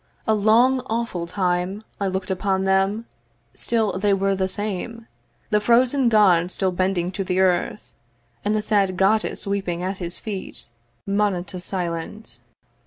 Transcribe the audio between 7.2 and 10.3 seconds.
the earth, And the sad Goddess weeping at his